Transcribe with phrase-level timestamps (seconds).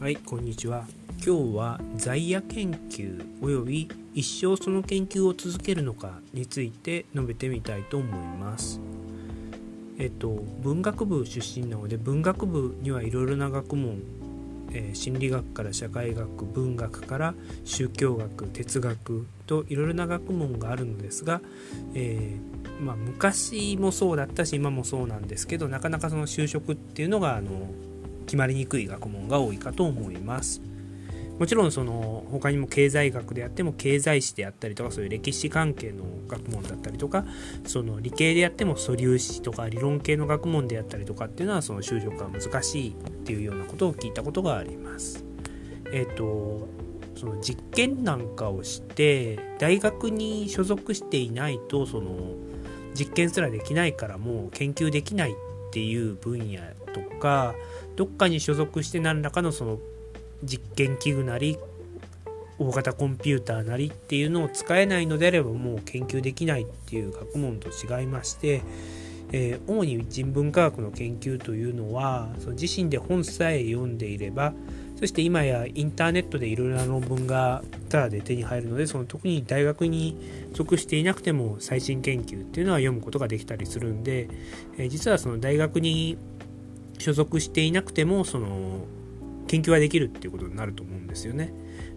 [0.00, 0.86] はい、こんにちは。
[1.22, 8.80] 今日は在野研究及び一生その研究を続けるのかについて述べてみたいと思います。
[9.98, 13.98] えっと、文学部出身なので文学部にはいろいろな学問、
[14.72, 17.34] えー、心理学から社会学文学から
[17.66, 21.42] 宗教学哲学といろいろな学問があるのですが、
[21.92, 27.50] えー、まあ、昔もそうだったし今もそうなんですけどなかなかその就職っていうのがあの
[28.30, 30.62] 決まりにくい学問が多いかと思います。
[31.40, 37.24] もちろんその他にも経済学であっても経済史であったりとかそういう歴史関係の学問だったりとか
[37.64, 42.94] その理系でやっても素粒子とか理論系の学問であったりとかっていうのはその就職が難しいっ
[43.24, 45.24] ていうようなことを聞いたことがあります。
[45.90, 46.68] えっ、ー、と
[47.16, 52.36] その実験なんかをして大学に所属していないとその
[52.94, 56.60] 実験すらできないからもう研究できないっていう分野
[56.92, 57.54] とか
[58.00, 59.78] どっかに所属して何らかのその
[60.42, 61.58] 実験器具なり
[62.58, 68.62] 大型コンピューターなりっていうのを使えないのであればもう研究できないっていう学問と違いまして、
[69.32, 74.54] えー、主に人文科学の研究というのはその自身で本さえ読んでいれば
[74.98, 80.16] そして今やインターネットでいろいろな論文がただで手に入るのでその特に大学に
[80.54, 84.30] 属していなくても最新研究っていうのは読むことができたりするんで、
[84.78, 86.16] えー、実はその大学に
[87.00, 88.84] 所属していなくてもその
[89.48, 91.52] 研究はできるっていうことになると思うんですよね。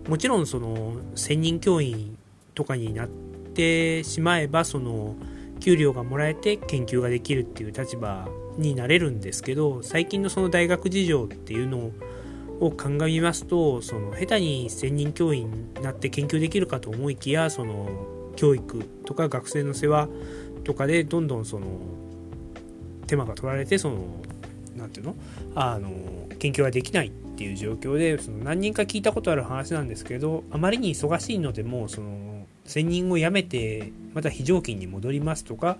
[0.07, 2.17] もちろんその専任教員
[2.55, 5.15] とかになってしまえばその
[5.59, 11.91] 給料がもらえて研究ができるっていう立場になれるんですけど最近のその大学事情っていうの
[12.59, 20.09] を鑑みますとその下手に専任教員になって研究できるかと思いきやその教育とか学生の世話
[20.63, 21.67] とかでどんどんその
[23.07, 23.97] 手間が取られてその
[24.93, 25.15] ていうの？
[25.55, 25.89] あの
[26.39, 35.77] 研究ができないっていう状況でその何人か聞いたことある話なんですけどあまりに忙しいのでもうその専任を辞めてまた非常勤に戻りますとか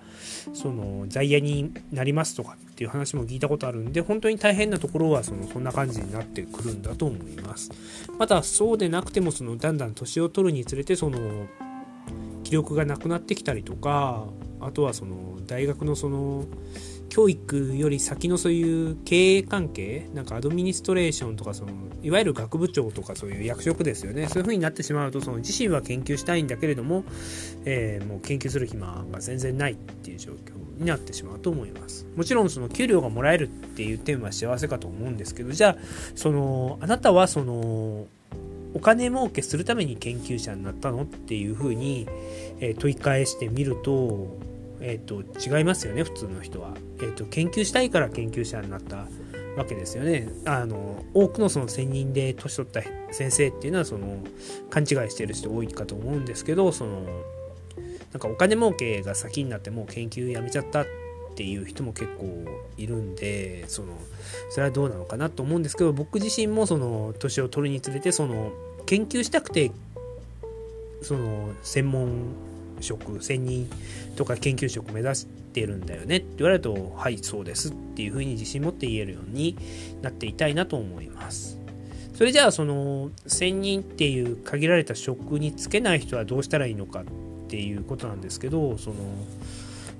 [0.53, 7.71] その在野になりますとかっていう話も聞いたことあるんで本当に大変なところはそのそんな感じになってくるんだと思います。
[8.17, 11.47] またそうでなくてもそのだんだん年を取るにつれてその
[12.43, 14.25] 気力がなくなってきたりとか
[14.59, 16.45] あとはその大学のその
[17.13, 24.27] 教育より先のそういう経営関係なんかアドミニストレーションとかそのいわゆる学部長とかそういう役職ですよね。
[24.29, 27.03] そういう風になってしまうとその自身は研究したいんだけれども、
[27.65, 32.07] えー、もう研究する暇が全然ないっていう状況になってしまうと思います。
[32.15, 35.77] もちろんその給料がもらえるっていう点は幸せかと思うんですけどじゃあ
[36.15, 38.07] そのあなたはその
[38.73, 42.07] お金儲けするために研究者になったのっていうふうに、
[42.59, 44.35] え問い返してみると
[44.85, 49.07] えーと、違いますよね普通の人は、えーと、研究したいから研究者になった
[49.55, 50.27] わけですよね。
[50.45, 54.17] あの多くのその専任で年取った先生っていうのはその
[54.69, 57.03] 勘違いしてる人多いかと思うんですけどその
[58.11, 60.85] なんかお金儲けが先になってもう研究やめちゃったっ
[61.35, 62.45] ていう人も結構
[62.77, 63.93] いるんでその
[64.49, 68.51] それはどうなのかなと思うんですけど僕自身もその年を取るにつれてその
[68.85, 69.71] 研究したくて
[71.01, 72.09] その専門
[72.81, 73.69] 職専任
[74.15, 76.17] とか研究職目指してるんだよね。
[76.17, 79.57] って言われるとはいそうですっていうふうに自信持って言えるように
[80.01, 81.59] なっていたいなと思います。
[82.13, 87.03] それじゃあその専任っていう限られた職に就けない人はどうしたらいいのかっ
[87.47, 88.95] ていうことなんですけどその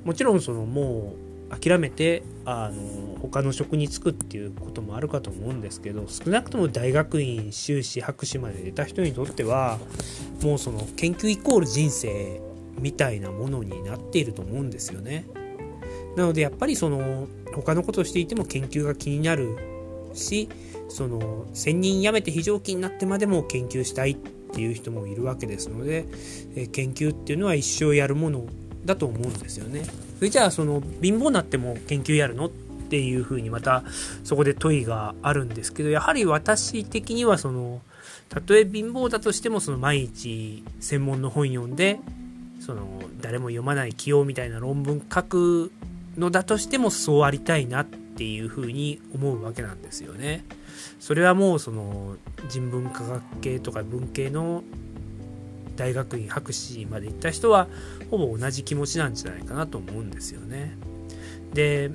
[0.05, 1.15] もちろんそのも
[1.51, 9.79] う諦めてあの他の職に就くっていうこともあるかと思うんですけど少なくとも大学院修士博士まで出た人にとっては
[10.41, 12.41] もうその研究イコール人生
[12.79, 15.25] みたいなものになっていると思うんですよね。
[16.15, 19.57] なのでやっぱりその他のことをしていても研究が気になる
[20.13, 20.49] し
[20.89, 26.05] その専任辞めて非常勤になってまでも研究したいっていう人もいるわけですので、
[26.55, 28.45] え研究っていうのは一生やるもの
[28.85, 29.83] だと思うんですよね。
[30.19, 33.83] それじゃあその貧乏になっても研究やるのっていうふうにまた
[34.23, 37.81] そこで問いがあるんですけどやはり私的にはその
[38.29, 41.99] たとえ貧乏だとしてもその毎日専門の本読んで
[42.65, 42.87] その
[43.19, 45.71] 誰も読まない起用みたいな論文書く
[46.17, 50.45] のだとしてもそうありたいなっていうふうに思うわけなんですよね。
[50.99, 52.15] それはもうその
[52.47, 54.63] 人文科学系とか文系の
[55.75, 57.67] 大学院博士まで行った人は
[58.09, 60.77] ほぼ同じ気持ちなんじゃないかなと思うんですよね。
[61.53, 61.91] で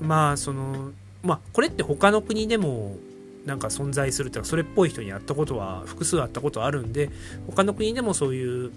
[0.00, 0.92] まあその
[1.24, 2.96] まあこれって他の国でも
[3.44, 7.10] なんか存在するというかそれっぽい人に会ったことは複数会ったことあるんで
[7.48, 8.72] 他の国でもそういう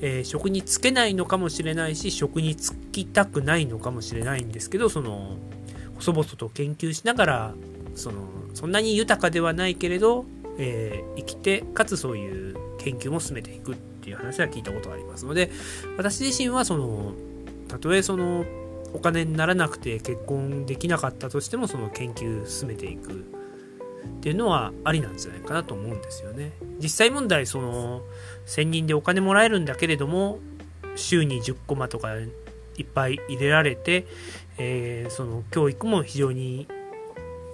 [0.00, 5.36] えー、職に就けないのかもしれないし職に就きたくないのかもしれないんですけどその
[5.96, 7.54] 細々と研究しながら
[7.94, 8.22] その
[8.54, 10.24] そんなに豊かではないけれど、
[10.58, 15.50] えー、生きてかつそういう研究も進めていくっていう話は聞いたことがありますので
[15.96, 17.12] 私自身はその
[17.68, 18.44] たとえその
[18.94, 23.24] お金にならなくて結婚できなかったとしてもその研究進めていく
[24.04, 26.52] っていうのはありなんじゃないかなと思うんですよね。
[26.80, 28.02] 実際問題その
[28.46, 30.38] 専任でお金もらえるんだけれども
[30.96, 32.14] 週に10コマとか
[32.76, 34.06] いっぱい入れられて、
[34.58, 36.66] えー、その教育も非常に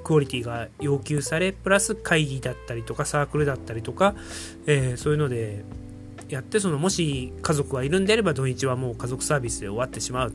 [0.04, 4.14] クオリティが要求されプラス会議だったりとかサークルだったりとか、
[4.66, 5.64] えー、そういうので
[6.28, 10.32] やってそのもし家族がいるんであれば土日はもう家族サービスで終わってしまう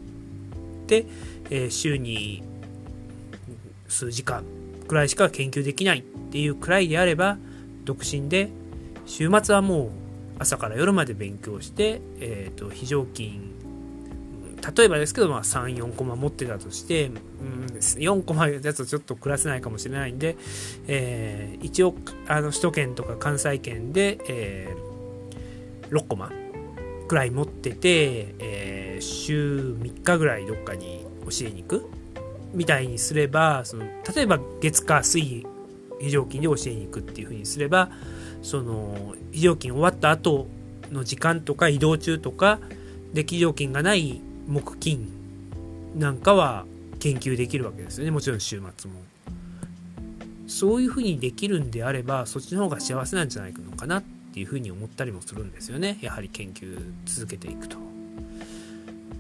[0.88, 1.06] で、
[1.50, 2.44] えー、週に
[3.88, 4.44] 数時間
[4.88, 6.02] くらいしか研究できないっ
[6.32, 7.38] ていうくらいであれば
[7.84, 8.50] 独身で
[9.06, 9.90] 週末はもう
[10.40, 13.54] 朝から夜まで勉強して、えーと、非常勤。
[14.78, 20.38] 例えばですけど、まあ、34コマ持ってたとして、うん、4コマだとちょっと暮らせないかもしれないんで、
[20.88, 21.96] えー、一応
[22.28, 26.32] あの首都圏とか関西圏で、えー、6コマ
[27.10, 31.90] くらい持ってて、えー、週3日ぐらいどっかに教えに行く。
[32.54, 33.86] みたいにすればその
[34.16, 35.46] 例えば月火水
[36.00, 37.90] 非常勤で教えに行くっていうふうにすれば
[38.42, 40.48] その非常勤終わった後
[40.92, 42.60] の時間とか移動中とか
[43.14, 45.10] で非常勤がない木金
[45.96, 46.66] なんかは
[47.00, 48.12] 研究できるわけですよね。
[48.12, 48.98] もちろん週末も。
[50.48, 54.04] そういうふうにできるんであればそっちの方が幸せなんじゃないのかなっ
[54.34, 55.98] ていうふうに思ったりもするんですよね。
[56.02, 57.78] やはり研究続けていくと。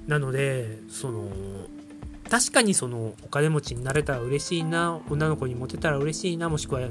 [0.07, 1.27] なのでその
[2.33, 6.81] 確かにそのお金持ちになれたら嬉しいな女の子にモテたら嬉しいなもしくは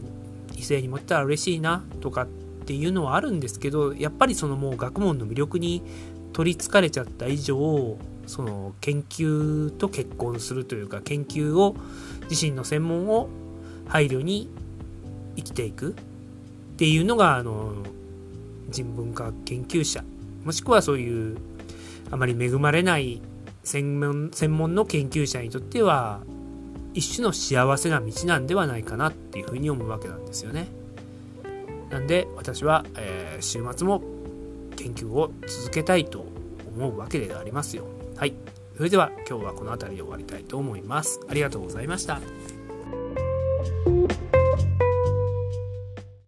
[0.57, 2.27] 異性にモテたら嬉しいなとかっ
[2.65, 5.83] ていうのはあるんですけどやっぱりそのもう学問の魅力に
[6.33, 7.99] 取りつかれちゃった以上
[8.29, 11.75] その研究と結婚するというか研究を
[12.31, 13.29] 自身の専門を
[13.89, 14.49] 配慮に
[15.35, 15.91] 生きていく。
[15.91, 15.95] っ
[16.77, 17.75] ていうのがあの
[18.71, 20.05] 人文科研究者
[20.45, 21.37] もしくはそういう
[22.13, 23.21] あまり恵まれない
[23.65, 26.21] 専門専門の研究者にとっては
[26.95, 30.67] 一種の幸せな道なんではないかなっていうふうに思うわけなんですよね。
[31.91, 34.03] なんで私は、えー、週末も
[34.77, 36.25] 研究を続けたいと
[36.75, 37.85] 思うわけでありますよ。
[38.17, 38.35] はい。
[38.77, 41.21] それでは今日はこの辺りで終わりたいと思います。
[41.29, 42.21] ありがとうございました。